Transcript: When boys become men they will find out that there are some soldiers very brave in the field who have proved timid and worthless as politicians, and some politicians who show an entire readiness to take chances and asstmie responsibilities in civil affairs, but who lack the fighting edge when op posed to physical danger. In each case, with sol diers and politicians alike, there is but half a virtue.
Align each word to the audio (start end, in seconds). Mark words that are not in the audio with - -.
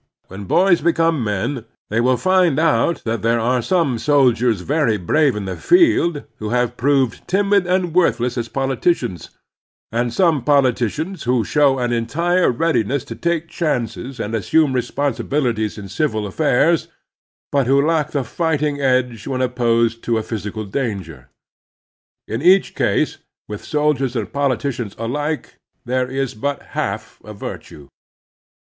When 0.29 0.45
boys 0.45 0.81
become 0.81 1.23
men 1.23 1.65
they 1.89 2.01
will 2.01 2.17
find 2.17 2.57
out 2.57 3.03
that 3.05 3.21
there 3.21 3.39
are 3.39 3.61
some 3.61 3.99
soldiers 3.99 4.61
very 4.61 4.97
brave 4.97 5.35
in 5.35 5.45
the 5.45 5.55
field 5.55 6.23
who 6.37 6.49
have 6.49 6.75
proved 6.75 7.27
timid 7.27 7.67
and 7.67 7.93
worthless 7.93 8.35
as 8.35 8.49
politicians, 8.49 9.29
and 9.91 10.11
some 10.11 10.43
politicians 10.43 11.25
who 11.25 11.43
show 11.43 11.77
an 11.77 11.93
entire 11.93 12.49
readiness 12.49 13.03
to 13.03 13.15
take 13.15 13.47
chances 13.47 14.19
and 14.19 14.33
asstmie 14.33 14.73
responsibilities 14.73 15.77
in 15.77 15.87
civil 15.87 16.25
affairs, 16.25 16.87
but 17.51 17.67
who 17.67 17.79
lack 17.79 18.09
the 18.09 18.23
fighting 18.23 18.81
edge 18.81 19.27
when 19.27 19.39
op 19.43 19.53
posed 19.55 20.01
to 20.05 20.19
physical 20.23 20.65
danger. 20.65 21.29
In 22.27 22.41
each 22.41 22.73
case, 22.73 23.19
with 23.47 23.63
sol 23.63 23.93
diers 23.93 24.15
and 24.15 24.33
politicians 24.33 24.95
alike, 24.97 25.59
there 25.85 26.09
is 26.09 26.33
but 26.33 26.63
half 26.73 27.21
a 27.23 27.35
virtue. 27.35 27.87